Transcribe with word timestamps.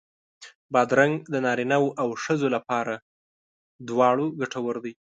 بادرنګ 0.73 1.15
د 1.33 1.35
نارینو 1.45 1.83
او 2.01 2.07
ښځو 2.23 2.47
لپاره 2.55 2.93
دواړو 3.89 4.25
ګټور 4.41 4.75
دی. 4.85 4.93